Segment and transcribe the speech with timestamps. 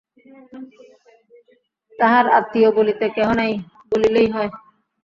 [1.99, 3.53] তাহার আত্মীয় বলিতে কেহ নাই
[3.91, 4.49] বলিলেই হয়।